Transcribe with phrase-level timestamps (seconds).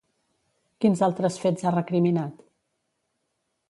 [0.85, 2.45] Quins altres fets ha recriminat?